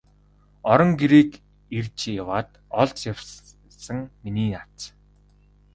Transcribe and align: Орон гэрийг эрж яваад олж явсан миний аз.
Орон 0.71 0.91
гэрийг 1.01 1.31
эрж 1.77 1.97
яваад 2.21 2.49
олж 2.81 2.99
явсан 3.11 3.99
миний 4.23 4.53
аз. 4.63 4.77